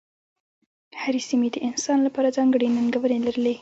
[1.01, 3.55] هرې سیمې د انسان لپاره ځانګړې ننګونې لرلې.